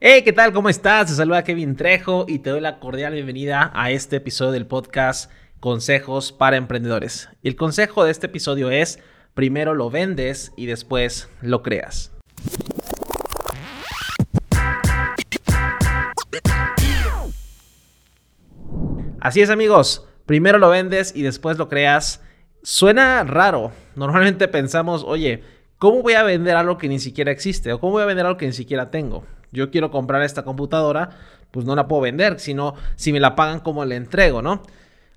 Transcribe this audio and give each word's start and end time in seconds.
Hey, 0.00 0.22
¿qué 0.22 0.32
tal? 0.32 0.52
¿Cómo 0.52 0.68
estás? 0.68 1.08
Te 1.08 1.14
saluda 1.14 1.42
Kevin 1.42 1.74
Trejo 1.74 2.24
y 2.28 2.38
te 2.38 2.50
doy 2.50 2.60
la 2.60 2.78
cordial 2.78 3.14
bienvenida 3.14 3.72
a 3.74 3.90
este 3.90 4.14
episodio 4.14 4.52
del 4.52 4.64
podcast 4.64 5.28
Consejos 5.58 6.30
para 6.30 6.56
Emprendedores. 6.56 7.28
El 7.42 7.56
consejo 7.56 8.04
de 8.04 8.12
este 8.12 8.26
episodio 8.26 8.70
es, 8.70 9.00
primero 9.34 9.74
lo 9.74 9.90
vendes 9.90 10.52
y 10.56 10.66
después 10.66 11.28
lo 11.42 11.64
creas. 11.64 12.12
Así 19.18 19.40
es 19.40 19.50
amigos, 19.50 20.06
primero 20.26 20.58
lo 20.58 20.70
vendes 20.70 21.12
y 21.16 21.22
después 21.22 21.58
lo 21.58 21.68
creas. 21.68 22.22
Suena 22.62 23.24
raro. 23.24 23.72
Normalmente 23.96 24.46
pensamos, 24.46 25.02
oye, 25.04 25.42
¿cómo 25.76 26.02
voy 26.02 26.12
a 26.12 26.22
vender 26.22 26.54
algo 26.54 26.78
que 26.78 26.86
ni 26.86 27.00
siquiera 27.00 27.32
existe? 27.32 27.72
¿O 27.72 27.80
cómo 27.80 27.94
voy 27.94 28.04
a 28.04 28.06
vender 28.06 28.26
algo 28.26 28.38
que 28.38 28.46
ni 28.46 28.52
siquiera 28.52 28.92
tengo? 28.92 29.24
Yo 29.52 29.70
quiero 29.70 29.90
comprar 29.90 30.22
esta 30.22 30.44
computadora, 30.44 31.10
pues 31.50 31.64
no 31.66 31.74
la 31.74 31.88
puedo 31.88 32.02
vender, 32.02 32.40
sino 32.40 32.74
si 32.96 33.12
me 33.12 33.20
la 33.20 33.34
pagan, 33.36 33.60
¿cómo 33.60 33.84
le 33.84 33.96
entrego, 33.96 34.42
no? 34.42 34.62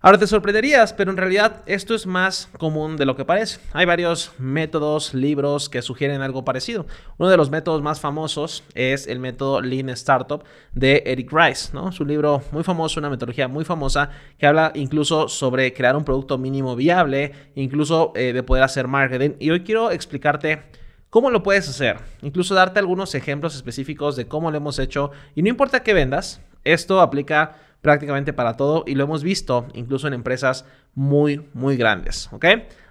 Ahora 0.03 0.17
te 0.17 0.25
sorprenderías, 0.25 0.93
pero 0.93 1.11
en 1.11 1.17
realidad 1.17 1.61
esto 1.67 1.93
es 1.93 2.07
más 2.07 2.49
común 2.57 2.97
de 2.97 3.05
lo 3.05 3.15
que 3.15 3.23
parece. 3.23 3.59
Hay 3.71 3.85
varios 3.85 4.31
métodos, 4.39 5.13
libros 5.13 5.69
que 5.69 5.83
sugieren 5.83 6.23
algo 6.23 6.43
parecido. 6.43 6.87
Uno 7.19 7.29
de 7.29 7.37
los 7.37 7.51
métodos 7.51 7.83
más 7.83 7.99
famosos 7.99 8.63
es 8.73 9.05
el 9.05 9.19
método 9.19 9.61
Lean 9.61 9.89
Startup 9.89 10.43
de 10.73 11.03
Eric 11.05 11.31
Rice, 11.31 11.69
¿no? 11.73 11.89
Es 11.89 11.99
un 11.99 12.07
libro 12.07 12.41
muy 12.51 12.63
famoso, 12.63 12.99
una 12.99 13.11
metodología 13.11 13.47
muy 13.47 13.63
famosa 13.63 14.09
que 14.39 14.47
habla 14.47 14.71
incluso 14.73 15.27
sobre 15.27 15.71
crear 15.71 15.95
un 15.95 16.03
producto 16.03 16.39
mínimo 16.39 16.75
viable, 16.75 17.33
incluso 17.53 18.11
eh, 18.15 18.33
de 18.33 18.41
poder 18.41 18.63
hacer 18.63 18.87
marketing. 18.87 19.35
Y 19.37 19.51
hoy 19.51 19.61
quiero 19.61 19.91
explicarte 19.91 20.63
¿Cómo 21.11 21.29
lo 21.29 21.43
puedes 21.43 21.67
hacer? 21.67 21.97
Incluso 22.21 22.55
darte 22.55 22.79
algunos 22.79 23.13
ejemplos 23.15 23.53
específicos 23.53 24.15
de 24.15 24.29
cómo 24.29 24.49
lo 24.49 24.55
hemos 24.55 24.79
hecho. 24.79 25.11
Y 25.35 25.41
no 25.41 25.49
importa 25.49 25.83
qué 25.83 25.93
vendas, 25.93 26.39
esto 26.63 27.01
aplica 27.01 27.57
prácticamente 27.81 28.31
para 28.31 28.55
todo 28.55 28.85
y 28.87 28.95
lo 28.95 29.03
hemos 29.03 29.21
visto 29.21 29.67
incluso 29.73 30.07
en 30.07 30.13
empresas 30.13 30.63
muy, 30.95 31.49
muy 31.53 31.75
grandes. 31.75 32.29
¿Ok? 32.31 32.45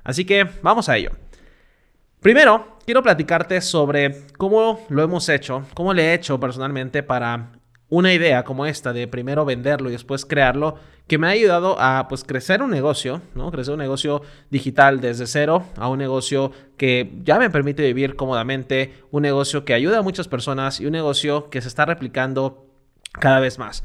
Así 0.04 0.26
que 0.26 0.46
vamos 0.60 0.90
a 0.90 0.98
ello. 0.98 1.12
Primero, 2.20 2.76
quiero 2.84 3.02
platicarte 3.02 3.62
sobre 3.62 4.26
cómo 4.36 4.84
lo 4.90 5.02
hemos 5.02 5.26
hecho, 5.30 5.64
cómo 5.72 5.94
le 5.94 6.10
he 6.10 6.14
hecho 6.14 6.38
personalmente 6.38 7.02
para 7.02 7.52
una 7.88 8.12
idea 8.12 8.44
como 8.44 8.66
esta 8.66 8.92
de 8.92 9.08
primero 9.08 9.46
venderlo 9.46 9.88
y 9.88 9.92
después 9.92 10.26
crearlo, 10.26 10.76
que 11.10 11.18
me 11.18 11.26
ha 11.26 11.30
ayudado 11.30 11.74
a 11.80 12.06
pues 12.06 12.22
crecer 12.22 12.62
un 12.62 12.70
negocio, 12.70 13.20
¿no? 13.34 13.50
Crecer 13.50 13.72
un 13.74 13.80
negocio 13.80 14.22
digital 14.48 15.00
desde 15.00 15.26
cero 15.26 15.64
a 15.76 15.88
un 15.88 15.98
negocio 15.98 16.52
que 16.76 17.10
ya 17.24 17.36
me 17.40 17.50
permite 17.50 17.82
vivir 17.82 18.14
cómodamente, 18.14 18.94
un 19.10 19.22
negocio 19.22 19.64
que 19.64 19.74
ayuda 19.74 19.98
a 19.98 20.02
muchas 20.02 20.28
personas 20.28 20.80
y 20.80 20.86
un 20.86 20.92
negocio 20.92 21.50
que 21.50 21.60
se 21.62 21.66
está 21.66 21.84
replicando 21.84 22.64
cada 23.10 23.40
vez 23.40 23.58
más. 23.58 23.82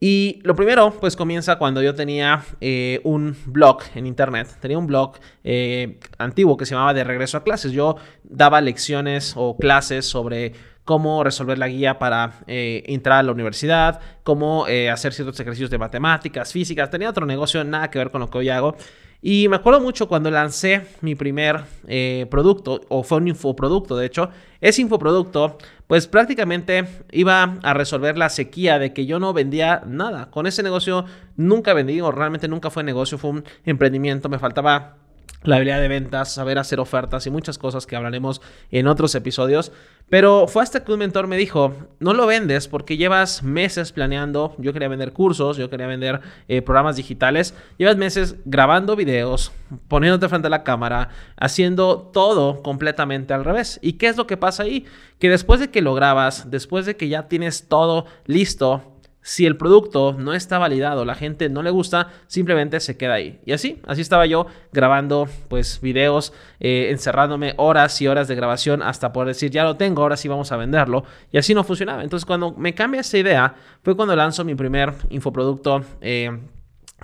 Y 0.00 0.40
lo 0.42 0.56
primero, 0.56 0.90
pues 0.98 1.14
comienza 1.14 1.58
cuando 1.58 1.80
yo 1.80 1.94
tenía 1.94 2.42
eh, 2.60 3.02
un 3.04 3.36
blog 3.46 3.82
en 3.94 4.08
internet. 4.08 4.48
Tenía 4.60 4.78
un 4.78 4.88
blog 4.88 5.12
eh, 5.44 6.00
antiguo 6.18 6.56
que 6.56 6.66
se 6.66 6.74
llamaba 6.74 6.92
De 6.92 7.04
Regreso 7.04 7.36
a 7.36 7.44
Clases. 7.44 7.70
Yo 7.70 7.94
daba 8.24 8.60
lecciones 8.60 9.34
o 9.36 9.56
clases 9.56 10.06
sobre 10.06 10.54
cómo 10.88 11.22
resolver 11.22 11.58
la 11.58 11.68
guía 11.68 11.98
para 11.98 12.40
eh, 12.46 12.82
entrar 12.86 13.18
a 13.18 13.22
la 13.22 13.32
universidad, 13.32 14.00
cómo 14.22 14.66
eh, 14.68 14.88
hacer 14.88 15.12
ciertos 15.12 15.38
ejercicios 15.38 15.68
de 15.68 15.76
matemáticas, 15.76 16.50
físicas. 16.50 16.88
Tenía 16.88 17.10
otro 17.10 17.26
negocio, 17.26 17.62
nada 17.62 17.90
que 17.90 17.98
ver 17.98 18.10
con 18.10 18.22
lo 18.22 18.30
que 18.30 18.38
hoy 18.38 18.48
hago. 18.48 18.74
Y 19.20 19.48
me 19.48 19.56
acuerdo 19.56 19.82
mucho 19.82 20.08
cuando 20.08 20.30
lancé 20.30 20.86
mi 21.02 21.14
primer 21.14 21.60
eh, 21.86 22.26
producto, 22.30 22.80
o 22.88 23.02
fue 23.02 23.18
un 23.18 23.28
infoproducto, 23.28 23.98
de 23.98 24.06
hecho, 24.06 24.30
ese 24.62 24.80
infoproducto, 24.80 25.58
pues 25.86 26.06
prácticamente 26.06 26.86
iba 27.12 27.58
a 27.62 27.74
resolver 27.74 28.16
la 28.16 28.30
sequía 28.30 28.78
de 28.78 28.94
que 28.94 29.04
yo 29.04 29.18
no 29.18 29.34
vendía 29.34 29.82
nada. 29.84 30.30
Con 30.30 30.46
ese 30.46 30.62
negocio 30.62 31.04
nunca 31.36 31.74
vendí, 31.74 32.00
o 32.00 32.10
realmente 32.12 32.48
nunca 32.48 32.70
fue 32.70 32.82
negocio, 32.82 33.18
fue 33.18 33.28
un 33.28 33.44
emprendimiento, 33.66 34.30
me 34.30 34.38
faltaba 34.38 34.96
la 35.42 35.56
habilidad 35.56 35.80
de 35.80 35.88
ventas, 35.88 36.32
saber 36.32 36.58
hacer 36.58 36.80
ofertas 36.80 37.26
y 37.26 37.30
muchas 37.30 37.58
cosas 37.58 37.86
que 37.86 37.96
hablaremos 37.96 38.40
en 38.70 38.86
otros 38.86 39.14
episodios. 39.14 39.72
Pero 40.10 40.46
fue 40.48 40.62
hasta 40.62 40.82
que 40.82 40.92
un 40.92 41.00
mentor 41.00 41.26
me 41.26 41.36
dijo, 41.36 41.74
no 42.00 42.14
lo 42.14 42.26
vendes 42.26 42.66
porque 42.66 42.96
llevas 42.96 43.42
meses 43.42 43.92
planeando, 43.92 44.54
yo 44.58 44.72
quería 44.72 44.88
vender 44.88 45.12
cursos, 45.12 45.58
yo 45.58 45.68
quería 45.68 45.86
vender 45.86 46.20
eh, 46.48 46.62
programas 46.62 46.96
digitales, 46.96 47.54
llevas 47.76 47.98
meses 47.98 48.36
grabando 48.46 48.96
videos, 48.96 49.52
poniéndote 49.86 50.28
frente 50.28 50.46
a 50.46 50.50
la 50.50 50.64
cámara, 50.64 51.10
haciendo 51.36 51.98
todo 51.98 52.62
completamente 52.62 53.34
al 53.34 53.44
revés. 53.44 53.78
¿Y 53.82 53.94
qué 53.94 54.08
es 54.08 54.16
lo 54.16 54.26
que 54.26 54.38
pasa 54.38 54.62
ahí? 54.62 54.86
Que 55.18 55.28
después 55.28 55.60
de 55.60 55.70
que 55.70 55.82
lo 55.82 55.94
grabas, 55.94 56.50
después 56.50 56.86
de 56.86 56.96
que 56.96 57.08
ya 57.08 57.28
tienes 57.28 57.68
todo 57.68 58.06
listo, 58.24 58.97
si 59.28 59.44
el 59.44 59.58
producto 59.58 60.14
no 60.18 60.32
está 60.32 60.56
validado, 60.56 61.04
la 61.04 61.14
gente 61.14 61.50
no 61.50 61.62
le 61.62 61.68
gusta, 61.68 62.08
simplemente 62.28 62.80
se 62.80 62.96
queda 62.96 63.12
ahí. 63.12 63.38
Y 63.44 63.52
así, 63.52 63.78
así 63.86 64.00
estaba 64.00 64.24
yo 64.24 64.46
grabando 64.72 65.28
pues 65.48 65.82
videos, 65.82 66.32
eh, 66.60 66.88
encerrándome 66.90 67.52
horas 67.58 68.00
y 68.00 68.08
horas 68.08 68.26
de 68.26 68.34
grabación 68.34 68.80
hasta 68.80 69.12
poder 69.12 69.28
decir, 69.28 69.50
ya 69.50 69.64
lo 69.64 69.76
tengo, 69.76 70.00
ahora 70.00 70.16
sí 70.16 70.28
vamos 70.28 70.50
a 70.50 70.56
venderlo. 70.56 71.04
Y 71.30 71.36
así 71.36 71.52
no 71.52 71.62
funcionaba. 71.62 72.02
Entonces 72.02 72.24
cuando 72.24 72.52
me 72.52 72.74
cambia 72.74 73.02
esa 73.02 73.18
idea, 73.18 73.54
fue 73.82 73.94
cuando 73.94 74.16
lanzo 74.16 74.46
mi 74.46 74.54
primer 74.54 74.94
infoproducto. 75.10 75.84
Eh, 76.00 76.30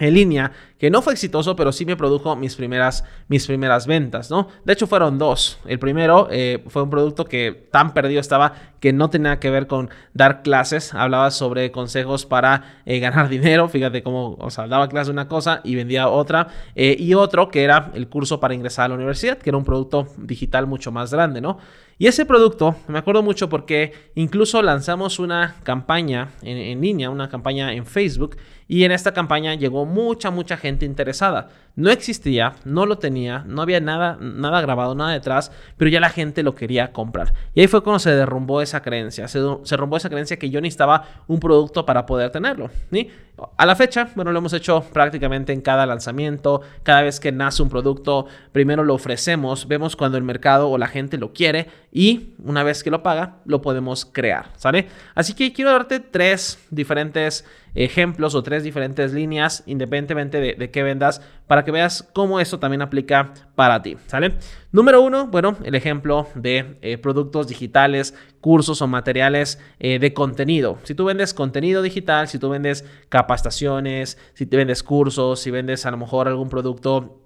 en 0.01 0.15
línea, 0.15 0.51
que 0.79 0.91
no 0.91 1.03
fue 1.03 1.13
exitoso, 1.13 1.55
pero 1.55 1.71
sí 1.71 1.87
me 1.87 1.97
produjo 1.97 2.35
mis 2.35 2.57
primeras, 2.57 3.05
mis 3.29 3.47
primeras 3.47 3.87
ventas, 3.87 4.29
¿no? 4.29 4.49
De 4.65 4.73
hecho, 4.73 4.89
fueron 4.89 5.19
dos. 5.19 5.61
El 5.67 5.79
primero 5.79 6.29
eh, 6.33 6.65
fue 6.67 6.83
un 6.83 6.91
producto 6.91 7.25
que 7.25 7.69
tan 7.71 7.95
perdido 7.95 8.21
estaba 8.21 8.55
que 8.81 8.93
no 8.93 9.09
tenía 9.09 9.39
que 9.39 9.51
ver 9.51 9.69
con 9.69 9.91
dar 10.13 10.43
clases. 10.43 10.93
Hablaba 10.95 11.31
sobre 11.31 11.71
consejos 11.71 12.27
para 12.27 12.81
eh, 12.87 12.99
ganar 12.99 13.29
dinero. 13.31 13.69
Fíjate 13.69 14.03
cómo, 14.03 14.37
o 14.41 14.51
sea, 14.51 14.67
daba 14.67 14.89
clases 14.89 15.09
de 15.09 15.13
una 15.13 15.29
cosa 15.29 15.61
y 15.63 15.77
vendía 15.77 16.09
otra. 16.09 16.49
Eh, 16.75 16.97
y 16.99 17.15
otro 17.15 17.49
que 17.49 17.63
era 17.63 17.93
el 17.95 18.09
curso 18.09 18.41
para 18.41 18.53
ingresar 18.53 18.87
a 18.87 18.89
la 18.89 18.95
universidad, 18.97 19.39
que 19.39 19.51
era 19.51 19.57
un 19.57 19.65
producto 19.65 20.09
digital 20.19 20.67
mucho 20.67 20.91
más 20.91 21.13
grande, 21.13 21.41
¿no? 21.41 21.59
Y 21.99 22.09
ese 22.09 22.27
producto, 22.27 22.77
me 22.89 22.99
acuerdo 22.99 23.23
mucho 23.23 23.49
porque 23.49 23.93
incluso 24.15 24.61
lanzamos 24.63 25.19
una 25.19 25.57
campaña 25.63 26.31
en, 26.43 26.81
línea, 26.81 27.11
una 27.11 27.29
campaña 27.29 27.73
en 27.73 27.87
Facebook, 27.87 28.37
y 28.67 28.85
en 28.85 28.93
esta 28.93 29.13
campaña 29.13 29.55
llegó 29.55 29.87
mucha, 29.87 30.31
mucha 30.31 30.57
gente 30.57 30.87
interesada. 30.87 31.51
No 31.77 31.91
existía, 31.91 32.55
no 32.65 32.87
lo 32.87 32.99
tenía, 32.99 33.43
no 33.49 33.61
había 33.61 33.81
nada, 33.81 34.17
nada 34.21 34.61
grabado, 34.61 34.95
nada 34.95 35.11
detrás, 35.11 35.51
pero 35.77 35.91
ya 35.91 35.99
la 35.99 36.09
gente 36.09 36.45
lo 36.45 36.55
quería 36.55 36.93
comprar. 36.93 37.35
Y 37.53 37.63
ahí 37.63 37.67
fue 37.67 37.83
cuando 37.83 37.99
se 37.99 38.15
derrumbó 38.15 38.63
esa 38.63 38.81
creencia, 38.81 39.27
se, 39.27 39.41
derrumbó 39.41 39.97
esa 39.97 40.09
creencia 40.09 40.39
que 40.39 40.51
yo 40.51 40.61
necesitaba 40.61 41.05
un 41.27 41.41
producto 41.41 41.85
para 41.85 42.07
poder 42.07 42.31
tenerlo. 42.31 42.71
¿sí? 42.93 43.11
A 43.57 43.67
la 43.67 43.75
fecha, 43.75 44.09
bueno, 44.15 44.31
lo 44.31 44.39
hemos 44.39 44.53
hecho 44.53 44.85
prácticamente 44.93 45.53
en 45.53 45.63
cada 45.63 45.85
lanzamiento, 45.85 46.61
cada 46.85 47.03
vez 47.03 47.19
que 47.19 47.33
nace 47.33 47.61
un 47.65 47.69
producto, 47.69 48.27
primero 48.53 48.85
lo 48.85 48.95
ofrecemos, 48.95 49.67
vemos 49.67 49.97
cuando 49.97 50.17
el 50.17 50.23
mercado 50.23 50.71
o 50.71 50.79
la 50.79 50.87
gente 50.87 51.19
lo 51.19 51.33
quiere 51.33 51.67
y 51.91 52.35
una 52.45 52.63
vez 52.63 52.85
que 52.85 52.91
lo 52.91 53.03
paga, 53.03 53.39
lo 53.47 53.61
podemos 53.63 54.05
crear, 54.05 54.51
¿sale? 54.57 54.87
Así 55.17 55.35
que 55.35 55.53
quiero 55.53 55.73
darte 55.73 55.99
tres 55.99 56.65
diferentes 56.71 57.45
ejemplos 57.75 58.35
o 58.35 58.43
tres 58.43 58.63
diferentes 58.63 59.13
líneas, 59.13 59.63
independientemente 59.67 60.41
de, 60.41 60.71
qué 60.71 60.83
vendas, 60.83 61.21
para 61.47 61.65
que 61.65 61.71
veas 61.71 62.09
cómo 62.13 62.41
eso 62.41 62.59
también 62.59 62.83
aplica 62.83 63.35
para 63.55 63.83
ti, 63.83 63.97
¿sale? 64.07 64.35
Número 64.73 65.03
uno, 65.03 65.27
bueno, 65.27 65.57
el 65.65 65.75
ejemplo 65.75 66.29
de 66.35 66.79
eh, 66.83 66.99
productos 66.99 67.49
digitales, 67.49 68.15
cursos 68.41 68.81
o 68.81 68.87
materiales 68.87 69.61
eh, 69.81 69.99
de 69.99 70.15
contenido. 70.15 70.79
Si 70.85 70.95
tú 70.95 71.05
vendes 71.05 71.35
contenido 71.35 71.83
digital, 71.83 72.29
si 72.29 72.39
tú 72.39 72.49
vendes 72.49 72.85
capacitaciones, 73.09 74.19
si 74.35 74.47
te 74.47 74.57
vendes 74.57 74.83
cursos, 74.83 75.41
si 75.41 75.51
vendes 75.51 75.85
a 75.87 75.91
lo 75.91 75.97
mejor 75.97 76.29
algún 76.29 76.49
producto 76.49 77.21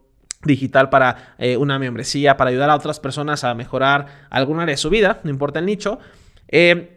digital 0.44 0.88
para 0.88 1.34
eh, 1.38 1.56
una 1.56 1.78
membresía, 1.78 2.36
para 2.36 2.50
ayudar 2.50 2.70
a 2.70 2.76
otras 2.76 3.00
personas 3.00 3.44
a 3.44 3.54
mejorar 3.54 4.06
alguna 4.30 4.62
área 4.62 4.75
de 4.75 4.78
su 4.78 4.88
vida, 4.88 5.20
no 5.25 5.30
importa 5.30 5.59
el 5.59 5.66
nicho, 5.66 5.98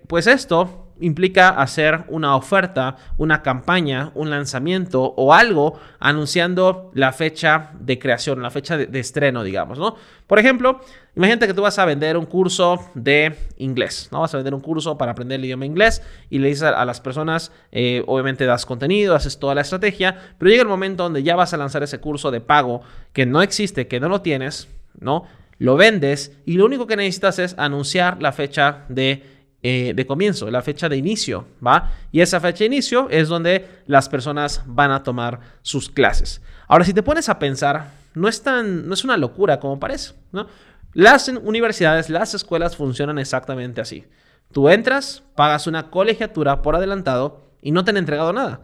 pues 0.08 0.28
esto 0.28 0.81
implica 1.02 1.50
hacer 1.50 2.06
una 2.08 2.36
oferta, 2.36 2.96
una 3.18 3.42
campaña, 3.42 4.12
un 4.16 4.30
lanzamiento 4.30 5.14
o 5.18 5.34
algo 5.34 5.80
anunciando 6.00 6.92
la 6.94 7.12
fecha 7.12 7.72
de 7.80 8.00
creación, 8.00 8.42
la 8.42 8.52
fecha 8.52 8.78
de, 8.78 9.00
estreno, 9.00 9.44
digamos, 9.44 9.78
¿no? 9.78 9.96
Por 10.28 10.40
ejemplo, 10.40 10.80
imagínate 11.16 11.48
que 11.48 11.54
tú 11.54 11.62
vas 11.62 11.78
a 11.78 11.86
vender 11.86 12.16
un 12.16 12.26
curso 12.26 12.80
de 12.94 13.36
inglés, 13.58 14.08
¿no? 14.12 14.22
Vas 14.22 14.34
a 14.34 14.38
vender 14.38 14.54
un 14.54 14.62
curso 14.62 14.98
para 14.98 15.12
aprender 15.12 15.40
el 15.40 15.46
idioma 15.46 15.66
inglés 15.66 16.02
y 16.30 16.40
le 16.40 16.48
dices 16.48 16.64
a, 16.64 16.86
las 16.86 17.02
personas, 17.02 17.52
eh, 17.72 18.04
obviamente 18.08 18.46
das 18.46 18.66
contenido, 18.66 19.16
haces 19.16 19.40
toda 19.40 19.56
la 19.56 19.62
estrategia, 19.62 20.18
pero 20.38 20.50
llega 20.50 20.64
el 20.64 20.70
momento 20.70 21.04
donde 21.04 21.24
ya 21.24 21.36
vas 21.36 21.54
a 21.54 21.58
lanzar 21.58 21.84
ese 21.84 22.00
curso 22.00 22.32
de 22.32 22.40
pago 22.40 22.82
que 23.12 23.26
no 23.26 23.42
existe, 23.42 23.88
que 23.88 24.00
no 24.00 24.08
lo 24.08 24.22
tienes, 24.22 24.70
¿no? 25.00 25.26
Lo 25.58 25.76
vendes 25.76 26.36
y 26.46 26.54
lo 26.54 26.66
único 26.66 26.88
que 26.88 26.96
necesitas 26.96 27.38
es 27.38 27.56
anunciar 27.60 28.22
la 28.22 28.32
fecha 28.32 28.86
de 28.90 29.41
eh, 29.64 29.94
de 29.96 30.08
comienzo, 30.08 30.50
la 30.50 30.62
fecha 30.62 30.90
de 30.90 30.98
inicio, 30.98 31.46
¿va? 31.66 31.92
Y 32.12 32.22
esa 32.22 32.40
fecha 32.40 32.60
de 32.60 32.66
inicio 32.66 33.08
es 33.10 33.28
donde 33.28 33.68
las 33.86 34.10
personas 34.10 34.64
van 34.66 34.92
a 34.92 35.04
tomar 35.04 35.40
sus 35.62 35.90
clases. 35.90 36.42
Ahora, 36.68 36.84
si 36.84 36.94
te 36.94 37.04
pones 37.04 37.30
a 37.30 37.38
pensar, 37.38 37.92
no 38.16 38.28
es 38.28 38.42
tan, 38.42 38.88
no 38.88 38.94
es 38.94 39.04
una 39.04 39.18
locura 39.18 39.60
como 39.60 39.80
parece, 39.80 40.14
¿no? 40.32 40.48
Las 40.94 41.28
universidades, 41.28 42.10
las 42.10 42.34
escuelas 42.34 42.76
funcionan 42.76 43.20
exactamente 43.20 43.82
así. 43.82 44.06
Tú 44.52 44.68
entras, 44.68 45.24
pagas 45.36 45.68
una 45.68 45.90
colegiatura 45.90 46.62
por 46.62 46.76
adelantado 46.76 47.42
y 47.62 47.72
no 47.72 47.86
te 47.86 47.92
han 47.92 47.98
entregado 47.98 48.34
nada. 48.34 48.62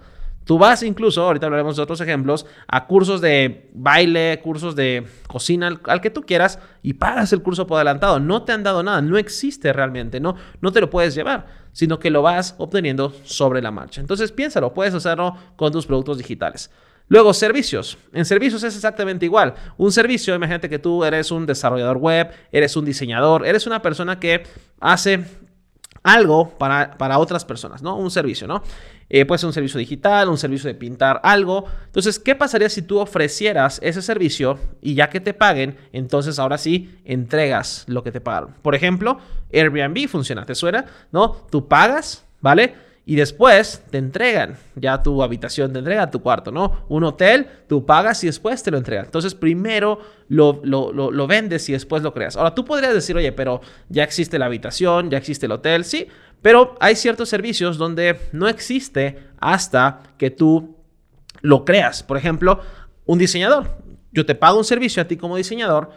Tú 0.47 0.57
vas 0.57 0.81
incluso, 0.81 1.23
ahorita 1.23 1.45
hablaremos 1.45 1.75
de 1.75 1.83
otros 1.83 1.99
ejemplos, 1.99 2.45
a 2.69 2.87
cursos 2.87 3.19
de 3.19 3.69
baile, 3.73 4.39
cursos 4.41 4.77
de 4.77 5.05
cocina, 5.27 5.77
al, 5.83 5.99
que 5.99 6.09
tú 6.09 6.21
quieras, 6.21 6.57
y 6.81 6.93
pagas 6.93 7.33
el 7.33 7.43
curso 7.43 7.67
por 7.67 7.75
adelantado. 7.75 8.21
No 8.21 8.43
te 8.43 8.53
han 8.53 8.63
dado 8.63 8.81
nada, 8.81 9.01
no 9.01 9.17
existe 9.17 9.73
realmente, 9.73 10.21
no, 10.21 10.37
no 10.61 10.71
te 10.71 10.79
lo 10.79 10.89
puedes 10.89 11.13
llevar, 11.13 11.47
sino 11.73 11.99
que 11.99 12.09
lo 12.09 12.21
vas 12.21 12.55
obteniendo 12.59 13.13
sobre 13.25 13.61
la 13.61 13.71
marcha. 13.71 13.99
Entonces 13.99 14.31
piénsalo, 14.31 14.73
puedes 14.73 14.93
hacerlo 14.93 15.35
con 15.57 15.73
tus 15.73 15.85
productos 15.85 16.17
digitales. 16.17 16.71
Luego, 17.09 17.33
servicios. 17.33 17.97
En 18.13 18.23
servicios 18.23 18.63
es 18.63 18.73
exactamente 18.73 19.25
igual. 19.25 19.53
Un 19.77 19.91
servicio, 19.91 20.33
imagínate 20.33 20.69
que 20.69 20.79
tú 20.79 21.03
eres 21.03 21.29
un 21.29 21.45
desarrollador 21.45 21.97
web, 21.97 22.31
eres 22.53 22.77
un 22.77 22.85
diseñador, 22.85 23.45
eres 23.45 23.67
una 23.67 23.81
persona 23.81 24.17
que 24.17 24.43
hace 24.79 25.25
algo 26.03 26.57
para, 26.57 26.97
para 26.97 27.19
otras 27.19 27.43
personas, 27.43 27.81
¿no? 27.81 27.97
Un 27.97 28.11
servicio, 28.11 28.47
¿no? 28.47 28.63
Eh, 29.09 29.25
puede 29.25 29.39
ser 29.39 29.47
un 29.47 29.53
servicio 29.53 29.79
digital, 29.79 30.27
un 30.29 30.37
servicio 30.37 30.67
de 30.67 30.75
pintar 30.75 31.19
algo. 31.23 31.65
Entonces, 31.85 32.19
¿qué 32.19 32.35
pasaría 32.35 32.69
si 32.69 32.81
tú 32.81 32.99
ofrecieras 32.99 33.79
ese 33.81 34.01
servicio 34.01 34.59
y 34.81 34.95
ya 34.95 35.09
que 35.09 35.19
te 35.19 35.33
paguen, 35.33 35.77
entonces 35.93 36.39
ahora 36.39 36.57
sí 36.57 36.99
entregas 37.05 37.85
lo 37.87 38.03
que 38.03 38.11
te 38.11 38.21
pagaron? 38.21 38.53
Por 38.61 38.75
ejemplo, 38.75 39.19
Airbnb 39.53 40.07
funciona, 40.07 40.45
¿te 40.45 40.55
suena? 40.55 40.85
¿No? 41.11 41.47
Tú 41.49 41.67
pagas, 41.67 42.25
¿vale? 42.41 42.87
Y 43.09 43.15
después 43.15 43.81
te 43.89 43.99
entregan 43.99 44.57
ya 44.75 45.01
tu 45.01 45.23
habitación, 45.23 45.71
te 45.71 45.79
entrega 45.79 46.11
tu 46.11 46.21
cuarto, 46.21 46.51
¿no? 46.51 46.83
Un 46.89 47.05
hotel, 47.05 47.47
tú 47.69 47.85
pagas 47.85 48.21
y 48.25 48.27
después 48.27 48.61
te 48.61 48.69
lo 48.69 48.77
entregan. 48.77 49.05
Entonces, 49.05 49.33
primero 49.33 50.01
lo, 50.27 50.59
lo, 50.65 50.91
lo, 50.91 51.27
vendes 51.27 51.69
y 51.69 51.71
después 51.71 52.03
lo 52.03 52.13
creas. 52.13 52.35
Ahora, 52.35 52.53
tú 52.53 52.65
podrías 52.65 52.93
decir, 52.93 53.15
oye, 53.15 53.31
pero 53.31 53.61
ya 53.87 54.03
existe 54.03 54.37
la 54.37 54.47
habitación, 54.47 55.09
ya 55.09 55.17
existe 55.17 55.45
el 55.45 55.53
hotel, 55.53 55.85
sí, 55.85 56.09
pero 56.41 56.75
hay 56.79 56.95
ciertos 56.95 57.29
servicios 57.29 57.77
donde 57.77 58.19
no 58.31 58.47
existe 58.47 59.19
hasta 59.39 60.03
que 60.17 60.29
tú 60.29 60.77
lo 61.41 61.65
creas. 61.65 62.03
Por 62.03 62.17
ejemplo, 62.17 62.61
un 63.05 63.19
diseñador. 63.19 63.77
Yo 64.11 64.25
te 64.25 64.35
pago 64.35 64.57
un 64.57 64.65
servicio 64.65 65.01
a 65.01 65.05
ti 65.05 65.17
como 65.17 65.37
diseñador, 65.37 65.91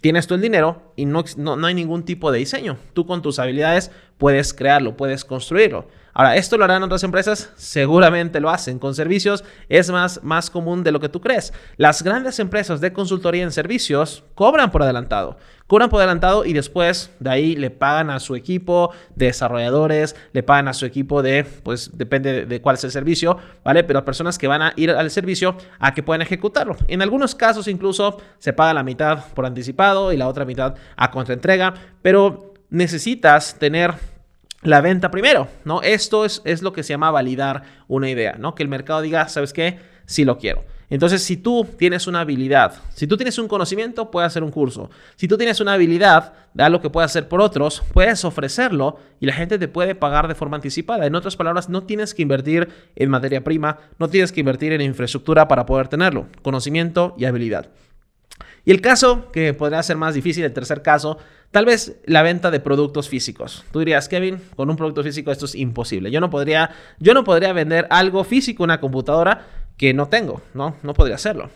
tienes 0.00 0.26
tú 0.26 0.34
el 0.34 0.40
dinero 0.40 0.92
y 0.96 1.06
no, 1.06 1.24
no, 1.36 1.56
no 1.56 1.66
hay 1.66 1.74
ningún 1.74 2.04
tipo 2.04 2.30
de 2.30 2.38
diseño. 2.38 2.78
Tú 2.92 3.06
con 3.06 3.22
tus 3.22 3.38
habilidades 3.38 3.90
puedes 4.16 4.54
crearlo, 4.54 4.96
puedes 4.96 5.24
construirlo. 5.24 5.88
Ahora, 6.18 6.34
¿esto 6.34 6.58
lo 6.58 6.64
harán 6.64 6.82
otras 6.82 7.04
empresas? 7.04 7.52
Seguramente 7.54 8.40
lo 8.40 8.50
hacen. 8.50 8.80
Con 8.80 8.92
servicios 8.92 9.44
es 9.68 9.88
más, 9.92 10.20
más 10.24 10.50
común 10.50 10.82
de 10.82 10.90
lo 10.90 10.98
que 10.98 11.08
tú 11.08 11.20
crees. 11.20 11.52
Las 11.76 12.02
grandes 12.02 12.40
empresas 12.40 12.80
de 12.80 12.92
consultoría 12.92 13.44
en 13.44 13.52
servicios 13.52 14.24
cobran 14.34 14.72
por 14.72 14.82
adelantado. 14.82 15.36
Cobran 15.68 15.88
por 15.88 16.00
adelantado 16.00 16.44
y 16.44 16.54
después 16.54 17.12
de 17.20 17.30
ahí 17.30 17.54
le 17.54 17.70
pagan 17.70 18.10
a 18.10 18.18
su 18.18 18.34
equipo 18.34 18.92
de 19.14 19.26
desarrolladores, 19.26 20.16
le 20.32 20.42
pagan 20.42 20.66
a 20.66 20.74
su 20.74 20.86
equipo 20.86 21.22
de, 21.22 21.44
pues 21.44 21.96
depende 21.96 22.46
de 22.46 22.60
cuál 22.60 22.74
es 22.74 22.82
el 22.82 22.90
servicio, 22.90 23.38
¿vale? 23.62 23.84
Pero 23.84 24.04
personas 24.04 24.38
que 24.38 24.48
van 24.48 24.62
a 24.62 24.72
ir 24.74 24.90
al 24.90 25.12
servicio 25.12 25.56
a 25.78 25.94
que 25.94 26.02
puedan 26.02 26.22
ejecutarlo. 26.22 26.76
En 26.88 27.00
algunos 27.00 27.36
casos 27.36 27.68
incluso 27.68 28.20
se 28.38 28.52
paga 28.52 28.74
la 28.74 28.82
mitad 28.82 29.24
por 29.34 29.46
anticipado 29.46 30.12
y 30.12 30.16
la 30.16 30.26
otra 30.26 30.44
mitad 30.44 30.74
a 30.96 31.12
contraentrega, 31.12 31.74
pero 32.02 32.54
necesitas 32.70 33.54
tener 33.60 34.17
la 34.62 34.80
venta 34.80 35.10
primero, 35.10 35.48
¿no? 35.64 35.82
Esto 35.82 36.24
es, 36.24 36.42
es, 36.44 36.62
lo 36.62 36.72
que 36.72 36.82
se 36.82 36.90
llama 36.90 37.10
validar 37.10 37.62
una 37.86 38.10
idea, 38.10 38.36
¿no? 38.38 38.54
Que 38.54 38.62
el 38.62 38.68
mercado 38.68 39.00
diga, 39.00 39.28
¿sabes 39.28 39.52
qué? 39.52 39.78
Sí 40.06 40.24
lo 40.24 40.38
quiero. 40.38 40.64
Entonces, 40.90 41.22
si 41.22 41.36
tú 41.36 41.66
tienes 41.76 42.06
una 42.06 42.20
habilidad, 42.20 42.74
si 42.94 43.06
tú 43.06 43.18
tienes 43.18 43.38
un 43.38 43.46
conocimiento, 43.46 44.10
puedes 44.10 44.28
hacer 44.28 44.42
un 44.42 44.50
curso. 44.50 44.90
Si 45.16 45.28
tú 45.28 45.36
tienes 45.36 45.60
una 45.60 45.74
habilidad 45.74 46.32
de 46.54 46.62
algo 46.62 46.80
que 46.80 46.88
puedes 46.88 47.10
hacer 47.10 47.28
por 47.28 47.42
otros, 47.42 47.82
puedes 47.92 48.24
ofrecerlo 48.24 48.98
y 49.20 49.26
la 49.26 49.34
gente 49.34 49.58
te 49.58 49.68
puede 49.68 49.94
pagar 49.94 50.28
de 50.28 50.34
forma 50.34 50.56
anticipada. 50.56 51.04
En 51.04 51.14
otras 51.14 51.36
palabras, 51.36 51.68
no 51.68 51.82
tienes 51.82 52.14
que 52.14 52.22
invertir 52.22 52.68
en 52.96 53.10
materia 53.10 53.44
prima, 53.44 53.78
no 53.98 54.08
tienes 54.08 54.32
que 54.32 54.40
invertir 54.40 54.72
en 54.72 54.80
infraestructura 54.80 55.46
para 55.46 55.66
poder 55.66 55.88
tenerlo. 55.88 56.26
Conocimiento 56.42 57.14
y 57.18 57.26
habilidad. 57.26 57.68
Y 58.64 58.70
el 58.70 58.80
caso 58.80 59.30
que 59.30 59.52
podría 59.52 59.82
ser 59.82 59.96
más 59.96 60.14
difícil, 60.14 60.44
el 60.44 60.52
tercer 60.52 60.80
caso, 60.80 61.18
tal 61.50 61.64
vez 61.64 62.00
la 62.04 62.22
venta 62.22 62.50
de 62.50 62.60
productos 62.60 63.08
físicos. 63.08 63.64
Tú 63.72 63.80
dirías, 63.80 64.08
Kevin, 64.08 64.40
con 64.56 64.70
un 64.70 64.76
producto 64.76 65.02
físico 65.02 65.30
esto 65.30 65.46
es 65.46 65.54
imposible. 65.54 66.10
Yo 66.10 66.20
no 66.20 66.30
podría, 66.30 66.70
yo 66.98 67.14
no 67.14 67.24
podría 67.24 67.52
vender 67.52 67.86
algo 67.90 68.24
físico, 68.24 68.64
una 68.64 68.80
computadora 68.80 69.46
que 69.76 69.94
no 69.94 70.08
tengo, 70.08 70.42
¿no? 70.54 70.76
No 70.82 70.94
podría 70.94 71.16
hacerlo. 71.16 71.50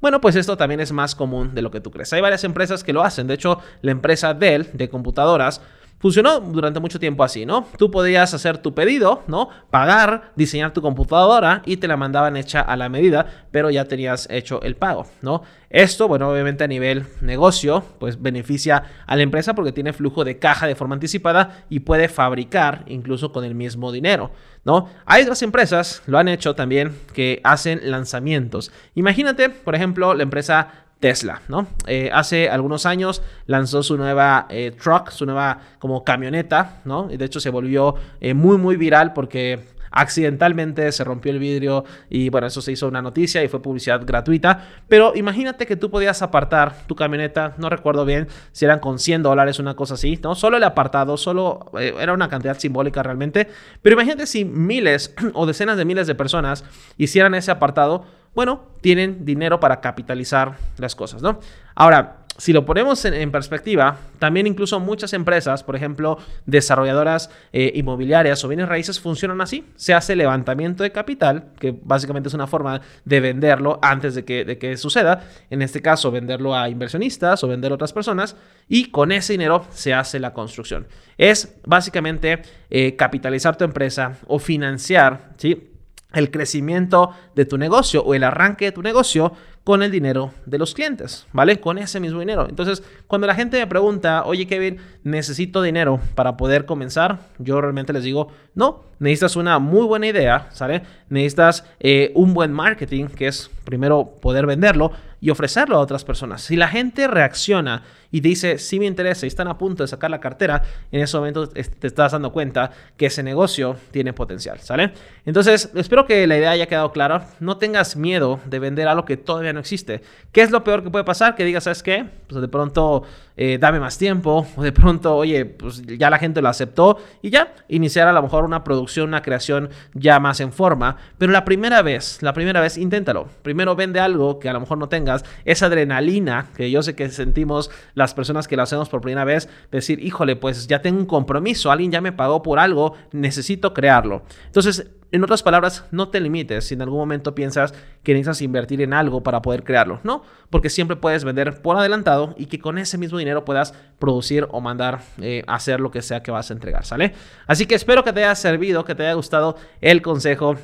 Bueno, 0.00 0.20
pues 0.20 0.36
esto 0.36 0.56
también 0.56 0.80
es 0.80 0.92
más 0.92 1.16
común 1.16 1.54
de 1.54 1.62
lo 1.62 1.72
que 1.72 1.80
tú 1.80 1.90
crees. 1.90 2.12
Hay 2.12 2.20
varias 2.20 2.44
empresas 2.44 2.84
que 2.84 2.92
lo 2.92 3.02
hacen. 3.02 3.26
De 3.26 3.34
hecho, 3.34 3.58
la 3.82 3.90
empresa 3.90 4.32
Dell 4.32 4.68
de 4.72 4.88
computadoras 4.88 5.60
Funcionó 5.98 6.38
durante 6.38 6.78
mucho 6.78 7.00
tiempo 7.00 7.24
así, 7.24 7.44
¿no? 7.44 7.66
Tú 7.76 7.90
podías 7.90 8.32
hacer 8.32 8.58
tu 8.58 8.72
pedido, 8.72 9.24
¿no? 9.26 9.48
Pagar, 9.70 10.32
diseñar 10.36 10.72
tu 10.72 10.80
computadora 10.80 11.62
y 11.66 11.78
te 11.78 11.88
la 11.88 11.96
mandaban 11.96 12.36
hecha 12.36 12.60
a 12.60 12.76
la 12.76 12.88
medida, 12.88 13.26
pero 13.50 13.68
ya 13.68 13.86
tenías 13.86 14.28
hecho 14.30 14.62
el 14.62 14.76
pago, 14.76 15.06
¿no? 15.22 15.42
Esto, 15.70 16.06
bueno, 16.06 16.30
obviamente 16.30 16.62
a 16.62 16.68
nivel 16.68 17.04
negocio, 17.20 17.84
pues 17.98 18.22
beneficia 18.22 18.84
a 19.06 19.16
la 19.16 19.22
empresa 19.22 19.54
porque 19.54 19.72
tiene 19.72 19.92
flujo 19.92 20.24
de 20.24 20.38
caja 20.38 20.68
de 20.68 20.76
forma 20.76 20.94
anticipada 20.94 21.64
y 21.68 21.80
puede 21.80 22.08
fabricar 22.08 22.84
incluso 22.86 23.32
con 23.32 23.44
el 23.44 23.56
mismo 23.56 23.90
dinero, 23.90 24.30
¿no? 24.64 24.88
Hay 25.04 25.22
otras 25.22 25.42
empresas, 25.42 26.02
lo 26.06 26.18
han 26.18 26.28
hecho 26.28 26.54
también, 26.54 26.96
que 27.12 27.40
hacen 27.42 27.90
lanzamientos. 27.90 28.70
Imagínate, 28.94 29.50
por 29.50 29.74
ejemplo, 29.74 30.14
la 30.14 30.22
empresa 30.22 30.86
Tesla, 31.00 31.42
¿no? 31.48 31.68
Eh, 31.86 32.10
hace 32.12 32.48
algunos 32.48 32.84
años 32.84 33.22
lanzó 33.46 33.82
su 33.82 33.96
nueva 33.96 34.46
eh, 34.50 34.72
truck, 34.72 35.10
su 35.10 35.26
nueva 35.26 35.60
como 35.78 36.02
camioneta, 36.02 36.80
¿no? 36.84 37.08
Y 37.10 37.16
de 37.16 37.24
hecho 37.24 37.38
se 37.38 37.50
volvió 37.50 37.94
eh, 38.20 38.34
muy, 38.34 38.58
muy 38.58 38.76
viral 38.76 39.12
porque 39.12 39.60
accidentalmente 39.90 40.90
se 40.92 41.02
rompió 41.02 41.32
el 41.32 41.38
vidrio 41.38 41.84
y 42.10 42.28
bueno, 42.28 42.46
eso 42.46 42.60
se 42.60 42.72
hizo 42.72 42.86
una 42.88 43.00
noticia 43.00 43.42
y 43.42 43.48
fue 43.48 43.62
publicidad 43.62 44.04
gratuita. 44.04 44.66
Pero 44.88 45.12
imagínate 45.14 45.66
que 45.66 45.76
tú 45.76 45.88
podías 45.88 46.20
apartar 46.20 46.86
tu 46.88 46.96
camioneta, 46.96 47.54
no 47.58 47.70
recuerdo 47.70 48.04
bien 48.04 48.26
si 48.50 48.64
eran 48.64 48.80
con 48.80 48.98
100 48.98 49.22
dólares, 49.22 49.60
una 49.60 49.76
cosa 49.76 49.94
así, 49.94 50.18
¿no? 50.22 50.34
Solo 50.34 50.56
el 50.56 50.64
apartado, 50.64 51.16
solo 51.16 51.70
era 51.78 52.12
una 52.12 52.28
cantidad 52.28 52.58
simbólica 52.58 53.04
realmente. 53.04 53.48
Pero 53.82 53.94
imagínate 53.94 54.26
si 54.26 54.44
miles 54.44 55.14
o 55.34 55.46
decenas 55.46 55.76
de 55.76 55.84
miles 55.84 56.08
de 56.08 56.16
personas 56.16 56.64
hicieran 56.96 57.36
ese 57.36 57.52
apartado 57.52 58.04
bueno, 58.34 58.62
tienen 58.80 59.24
dinero 59.24 59.60
para 59.60 59.80
capitalizar 59.80 60.56
las 60.78 60.94
cosas, 60.94 61.22
¿no? 61.22 61.40
Ahora, 61.74 62.18
si 62.38 62.52
lo 62.52 62.64
ponemos 62.64 63.04
en, 63.04 63.32
perspectiva, 63.32 63.96
también 64.20 64.46
incluso 64.46 64.78
muchas 64.78 65.12
empresas, 65.12 65.64
por 65.64 65.74
ejemplo, 65.74 66.18
desarrolladoras 66.46 67.30
eh, 67.52 67.72
inmobiliarias 67.74 68.44
o 68.44 68.48
bienes 68.48 68.68
raíces, 68.68 69.00
funcionan 69.00 69.40
así. 69.40 69.66
Se 69.74 69.92
hace 69.92 70.14
levantamiento 70.14 70.84
de 70.84 70.92
capital, 70.92 71.46
que 71.58 71.76
básicamente 71.82 72.28
es 72.28 72.34
una 72.34 72.46
forma 72.46 72.80
de 73.04 73.18
venderlo 73.18 73.80
antes 73.82 74.14
de 74.14 74.24
que, 74.24 74.76
suceda. 74.76 75.24
En 75.50 75.62
este 75.62 75.82
caso, 75.82 76.12
venderlo 76.12 76.54
a 76.54 76.68
inversionistas 76.68 77.42
o 77.42 77.48
vender 77.48 77.72
otras 77.72 77.92
personas. 77.92 78.36
Y 78.68 78.92
con 78.92 79.10
ese 79.10 79.32
dinero 79.32 79.66
se 79.70 79.92
hace 79.92 80.20
la 80.20 80.32
construcción. 80.32 80.86
Es 81.16 81.56
básicamente 81.66 82.42
eh, 82.70 82.94
capitalizar 82.94 83.56
tu 83.56 83.64
empresa 83.64 84.12
o 84.28 84.38
financiar, 84.38 85.30
¿sí? 85.38 85.72
El 86.12 86.30
crecimiento 86.30 87.10
de 87.34 87.44
tu 87.44 87.58
negocio 87.58 88.02
o 88.02 88.14
el 88.14 88.24
arranque 88.24 88.66
de 88.66 88.72
tu 88.72 88.82
negocio 88.82 89.32
con 89.62 89.82
el 89.82 89.90
dinero 89.90 90.32
de 90.46 90.56
los 90.56 90.72
clientes, 90.72 91.26
¿vale? 91.32 91.60
Con 91.60 91.76
ese 91.76 92.00
mismo 92.00 92.20
dinero. 92.20 92.46
Entonces, 92.48 92.82
cuando 93.06 93.26
la 93.26 93.34
gente 93.34 93.58
me 93.58 93.66
pregunta, 93.66 94.24
oye 94.24 94.46
Kevin, 94.46 94.78
necesito 95.02 95.60
dinero 95.60 96.00
para 96.14 96.38
poder 96.38 96.64
comenzar, 96.64 97.18
yo 97.38 97.60
realmente 97.60 97.92
les 97.92 98.04
digo, 98.04 98.28
no, 98.54 98.84
necesitas 98.98 99.36
una 99.36 99.58
muy 99.58 99.84
buena 99.86 100.06
idea, 100.06 100.48
¿sale? 100.52 100.84
Necesitas 101.10 101.66
eh, 101.80 102.12
un 102.14 102.32
buen 102.32 102.50
marketing, 102.50 103.08
que 103.08 103.26
es 103.26 103.50
primero 103.64 104.16
poder 104.22 104.46
venderlo 104.46 104.92
y 105.20 105.28
ofrecerlo 105.28 105.76
a 105.76 105.80
otras 105.80 106.02
personas. 106.02 106.40
Si 106.40 106.56
la 106.56 106.68
gente 106.68 107.06
reacciona 107.06 107.82
y 108.10 108.20
dice, 108.20 108.58
sí 108.58 108.78
me 108.78 108.86
interesa 108.86 109.26
y 109.26 109.28
están 109.28 109.48
a 109.48 109.58
punto 109.58 109.82
de 109.82 109.88
sacar 109.88 110.10
la 110.10 110.20
cartera, 110.20 110.62
en 110.90 111.00
ese 111.00 111.16
momento 111.16 111.48
te 111.48 111.86
estás 111.86 112.12
dando 112.12 112.32
cuenta 112.32 112.70
que 112.96 113.06
ese 113.06 113.22
negocio 113.22 113.76
tiene 113.90 114.12
potencial, 114.12 114.60
¿sale? 114.60 114.92
Entonces, 115.26 115.70
espero 115.74 116.06
que 116.06 116.26
la 116.26 116.38
idea 116.38 116.50
haya 116.50 116.66
quedado 116.66 116.92
clara. 116.92 117.28
No 117.40 117.58
tengas 117.58 117.96
miedo 117.96 118.40
de 118.46 118.58
vender 118.58 118.88
algo 118.88 119.04
que 119.04 119.16
todavía 119.16 119.52
no 119.52 119.60
existe. 119.60 120.00
¿Qué 120.32 120.40
es 120.40 120.50
lo 120.50 120.64
peor 120.64 120.82
que 120.82 120.90
puede 120.90 121.04
pasar? 121.04 121.34
Que 121.34 121.44
digas, 121.44 121.64
¿sabes 121.64 121.82
qué? 121.82 122.06
Pues 122.28 122.40
de 122.40 122.48
pronto 122.48 123.04
eh, 123.36 123.56
dame 123.60 123.78
más 123.78 123.98
tiempo, 123.98 124.46
o 124.56 124.62
de 124.62 124.72
pronto, 124.72 125.14
oye, 125.14 125.44
pues 125.44 125.82
ya 125.86 126.10
la 126.10 126.18
gente 126.18 126.42
lo 126.42 126.48
aceptó 126.48 126.98
y 127.22 127.30
ya 127.30 127.54
iniciar 127.68 128.08
a 128.08 128.12
lo 128.12 128.20
mejor 128.20 128.44
una 128.44 128.64
producción, 128.64 129.08
una 129.08 129.22
creación 129.22 129.70
ya 129.94 130.18
más 130.18 130.40
en 130.40 130.52
forma. 130.52 130.96
Pero 131.18 131.30
la 131.30 131.44
primera 131.44 131.82
vez, 131.82 132.20
la 132.20 132.32
primera 132.32 132.60
vez, 132.60 132.76
inténtalo. 132.76 133.28
Primero 133.42 133.76
vende 133.76 134.00
algo 134.00 134.40
que 134.40 134.48
a 134.48 134.52
lo 134.52 134.60
mejor 134.60 134.78
no 134.78 134.88
tengas, 134.88 135.24
esa 135.44 135.66
adrenalina 135.66 136.48
que 136.56 136.70
yo 136.70 136.82
sé 136.82 136.96
que 136.96 137.08
sentimos 137.10 137.70
las 137.98 138.14
personas 138.14 138.48
que 138.48 138.56
lo 138.56 138.62
hacemos 138.62 138.88
por 138.88 139.02
primera 139.02 139.24
vez, 139.24 139.48
decir, 139.70 140.02
híjole, 140.02 140.36
pues 140.36 140.66
ya 140.66 140.80
tengo 140.80 140.98
un 140.98 141.06
compromiso, 141.06 141.70
alguien 141.70 141.92
ya 141.92 142.00
me 142.00 142.12
pagó 142.12 142.42
por 142.42 142.58
algo, 142.58 142.94
necesito 143.12 143.74
crearlo. 143.74 144.22
Entonces, 144.46 144.90
En 145.10 145.24
otras 145.24 145.42
palabras, 145.42 145.86
no 145.90 146.10
te 146.10 146.20
limites 146.20 146.66
si 146.66 146.74
en 146.74 146.82
algún 146.82 146.98
momento 146.98 147.34
piensas 147.34 147.72
que 148.02 148.12
necesitas 148.12 148.42
invertir 148.42 148.82
en 148.82 148.92
algo 148.92 149.22
para 149.22 149.40
poder 149.40 149.64
crearlo. 149.64 150.00
No, 150.04 150.22
porque 150.50 150.68
siempre 150.68 150.96
puedes 150.96 151.24
vender 151.24 151.62
por 151.62 151.78
adelantado 151.78 152.34
y 152.36 152.44
que 152.44 152.58
con 152.58 152.76
ese 152.76 152.98
mismo 152.98 153.16
dinero 153.16 153.42
puedas 153.42 153.72
producir 153.98 154.46
o 154.50 154.60
mandar 154.60 155.00
eh, 155.22 155.44
hacer 155.46 155.80
lo 155.80 155.90
que 155.90 156.02
sea 156.02 156.22
que 156.22 156.30
vas 156.30 156.50
a 156.50 156.52
entregar, 156.52 156.84
¿sale? 156.84 157.14
Así 157.46 157.64
que 157.64 157.74
espero 157.74 158.04
que 158.04 158.12
te 158.12 158.22
haya 158.22 158.34
servido, 158.34 158.84
que 158.84 158.94
te 158.94 159.04
haya 159.04 159.14
gustado 159.14 159.56
el 159.80 160.02
consejo 160.02 160.56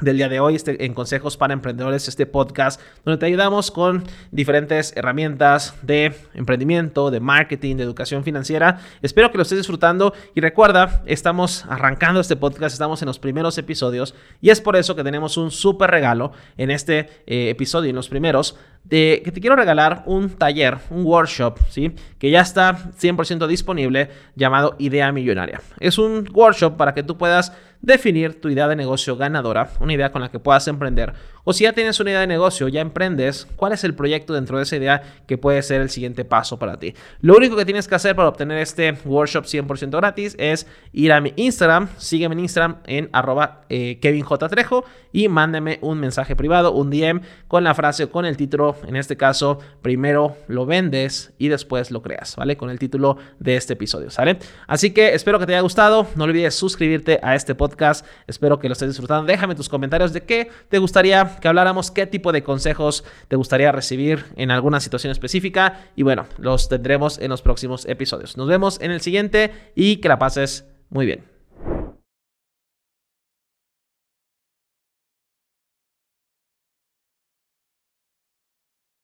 del 0.00 0.16
día 0.16 0.28
de 0.28 0.40
hoy 0.40 0.54
este, 0.54 0.84
en 0.84 0.94
Consejos 0.94 1.36
para 1.36 1.52
Emprendedores, 1.52 2.08
este 2.08 2.26
podcast 2.26 2.80
donde 3.04 3.18
te 3.18 3.26
ayudamos 3.26 3.70
con 3.70 4.04
diferentes 4.30 4.96
herramientas 4.96 5.74
de 5.82 6.14
emprendimiento, 6.34 7.10
de 7.10 7.20
marketing, 7.20 7.76
de 7.76 7.82
educación 7.82 8.24
financiera. 8.24 8.80
Espero 9.02 9.30
que 9.30 9.38
lo 9.38 9.42
estés 9.42 9.58
disfrutando 9.58 10.14
y 10.34 10.40
recuerda, 10.40 11.02
estamos 11.06 11.64
arrancando 11.66 12.20
este 12.20 12.36
podcast, 12.36 12.72
estamos 12.72 13.02
en 13.02 13.06
los 13.06 13.18
primeros 13.18 13.58
episodios 13.58 14.14
y 14.40 14.50
es 14.50 14.60
por 14.60 14.76
eso 14.76 14.96
que 14.96 15.04
tenemos 15.04 15.36
un 15.36 15.50
súper 15.50 15.90
regalo 15.90 16.32
en 16.56 16.70
este 16.70 17.08
eh, 17.26 17.50
episodio, 17.50 17.90
en 17.90 17.96
los 17.96 18.08
primeros, 18.08 18.56
de 18.84 19.20
que 19.24 19.30
te 19.30 19.40
quiero 19.40 19.56
regalar 19.56 20.02
un 20.06 20.30
taller, 20.30 20.78
un 20.88 21.04
workshop, 21.04 21.58
¿sí? 21.68 21.94
Que 22.18 22.30
ya 22.30 22.40
está 22.40 22.90
100% 22.98 23.46
disponible 23.46 24.10
llamado 24.34 24.74
Idea 24.78 25.12
Millonaria. 25.12 25.60
Es 25.80 25.98
un 25.98 26.28
workshop 26.32 26.76
para 26.76 26.94
que 26.94 27.02
tú 27.02 27.18
puedas 27.18 27.52
definir 27.82 28.40
tu 28.40 28.48
idea 28.48 28.68
de 28.68 28.76
negocio 28.76 29.16
ganadora, 29.16 29.70
una 29.80 29.92
idea 29.92 30.12
con 30.12 30.22
la 30.22 30.30
que 30.30 30.38
puedas 30.38 30.66
emprender. 30.68 31.14
O 31.44 31.52
si 31.52 31.64
ya 31.64 31.72
tienes 31.72 31.98
una 32.00 32.10
idea 32.10 32.20
de 32.20 32.26
negocio, 32.26 32.68
ya 32.68 32.80
emprendes, 32.80 33.46
¿cuál 33.56 33.72
es 33.72 33.84
el 33.84 33.94
proyecto 33.94 34.34
dentro 34.34 34.56
de 34.56 34.64
esa 34.64 34.76
idea 34.76 35.02
que 35.26 35.38
puede 35.38 35.62
ser 35.62 35.80
el 35.80 35.90
siguiente 35.90 36.24
paso 36.24 36.58
para 36.58 36.78
ti? 36.78 36.94
Lo 37.20 37.36
único 37.36 37.56
que 37.56 37.64
tienes 37.64 37.88
que 37.88 37.94
hacer 37.94 38.14
para 38.16 38.28
obtener 38.28 38.58
este 38.58 38.92
workshop 39.04 39.44
100% 39.44 39.90
gratis 39.96 40.34
es 40.38 40.66
ir 40.92 41.12
a 41.12 41.20
mi 41.20 41.32
Instagram, 41.36 41.88
sígueme 41.96 42.34
en 42.34 42.40
Instagram 42.40 42.76
en 42.86 43.08
arroba 43.12 43.62
eh, 43.68 43.98
Kevin 44.00 44.22
J. 44.22 44.48
Trejo 44.48 44.84
y 45.12 45.28
mándeme 45.28 45.78
un 45.82 45.98
mensaje 45.98 46.36
privado, 46.36 46.72
un 46.72 46.90
DM 46.90 47.20
con 47.48 47.64
la 47.64 47.74
frase 47.74 48.04
o 48.04 48.10
con 48.10 48.26
el 48.26 48.36
título, 48.36 48.76
en 48.86 48.96
este 48.96 49.16
caso, 49.16 49.58
primero 49.82 50.36
lo 50.48 50.66
vendes 50.66 51.32
y 51.38 51.48
después 51.48 51.90
lo 51.90 52.02
creas, 52.02 52.36
¿vale? 52.36 52.56
Con 52.56 52.70
el 52.70 52.78
título 52.78 53.16
de 53.38 53.56
este 53.56 53.72
episodio, 53.72 54.10
¿sale? 54.10 54.38
Así 54.66 54.92
que 54.92 55.14
espero 55.14 55.38
que 55.38 55.46
te 55.46 55.52
haya 55.52 55.62
gustado, 55.62 56.06
no 56.16 56.24
olvides 56.24 56.54
suscribirte 56.54 57.18
a 57.22 57.34
este 57.34 57.54
podcast 57.54 58.06
Espero 58.26 58.58
que 58.58 58.68
lo 58.68 58.72
estés 58.72 58.88
disfrutando. 58.88 59.24
Déjame 59.24 59.54
tus 59.54 59.68
comentarios 59.68 60.12
de 60.12 60.22
qué 60.22 60.50
te 60.68 60.78
gustaría 60.78 61.38
que 61.40 61.48
habláramos, 61.48 61.90
qué 61.90 62.06
tipo 62.06 62.32
de 62.32 62.42
consejos 62.42 63.04
te 63.28 63.36
gustaría 63.36 63.72
recibir 63.72 64.26
en 64.36 64.50
alguna 64.50 64.80
situación 64.80 65.10
específica. 65.10 65.80
Y 65.96 66.02
bueno, 66.02 66.26
los 66.38 66.68
tendremos 66.68 67.18
en 67.18 67.30
los 67.30 67.42
próximos 67.42 67.86
episodios. 67.86 68.36
Nos 68.36 68.48
vemos 68.48 68.80
en 68.80 68.90
el 68.90 69.00
siguiente 69.00 69.52
y 69.74 69.96
que 69.96 70.08
la 70.08 70.18
pases 70.18 70.66
muy 70.90 71.06
bien. 71.06 71.39